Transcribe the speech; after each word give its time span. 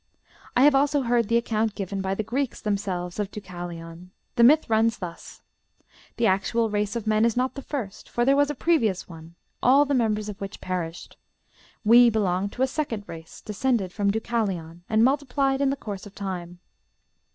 I 0.57 0.63
have 0.63 0.73
also 0.73 1.03
heard 1.03 1.27
the 1.27 1.37
account 1.37 1.75
given 1.75 2.01
by 2.01 2.15
the 2.15 2.23
Greeks 2.23 2.59
themselves 2.59 3.19
of 3.19 3.29
Deucalion; 3.29 4.09
the 4.35 4.43
myth 4.43 4.67
runs 4.67 4.97
thus: 4.97 5.43
The 6.17 6.25
actual 6.25 6.71
race 6.71 6.95
of 6.95 7.05
men 7.05 7.23
is 7.23 7.37
not 7.37 7.53
the 7.53 7.61
first, 7.61 8.09
for 8.09 8.25
there 8.25 8.35
was 8.35 8.49
a 8.49 8.55
previous 8.55 9.07
one, 9.07 9.35
all 9.61 9.85
the 9.85 9.93
members 9.93 10.27
of 10.27 10.41
which 10.41 10.59
perished. 10.59 11.17
We 11.85 12.09
belong 12.09 12.49
to 12.49 12.63
a 12.63 12.67
second 12.67 13.03
race, 13.05 13.41
descended 13.41 13.93
from 13.93 14.09
Deucalion, 14.09 14.81
and 14.89 15.03
multiplied 15.03 15.61
in 15.61 15.69
the 15.69 15.75
course 15.75 16.07
of 16.07 16.15
time. 16.15 16.57